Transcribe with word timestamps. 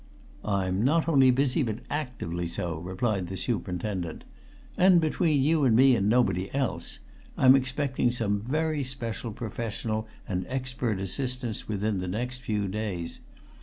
"I'm 0.43 0.83
not 0.83 1.07
only 1.07 1.29
busy, 1.29 1.61
but 1.61 1.77
actively 1.87 2.47
so," 2.47 2.79
replied 2.79 3.27
the 3.27 3.37
superintendent. 3.37 4.23
"And 4.75 4.93
again 4.95 4.99
between 5.11 5.43
you 5.43 5.63
and 5.63 5.75
me 5.75 5.95
and 5.95 6.09
nobody 6.09 6.51
else 6.55 6.97
I'm 7.37 7.55
expecting 7.55 8.09
some 8.11 8.39
very 8.41 8.83
special 8.83 9.31
professional 9.31 10.07
and 10.27 10.47
expert 10.49 10.99
assistance 10.99 11.67
within 11.67 11.99
the 11.99 12.07
next 12.07 12.41
few 12.41 12.67
days. 12.67 13.19